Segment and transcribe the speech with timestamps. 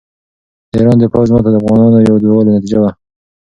[0.71, 2.91] د ایران د پوځ ماته د افغانانو د یووالي نتیجه وه.